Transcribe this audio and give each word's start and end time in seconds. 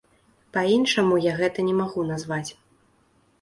Па-іншаму 0.55 1.19
я 1.25 1.33
гэта 1.41 1.67
не 1.67 1.75
магу 1.81 2.07
назваць. 2.09 2.51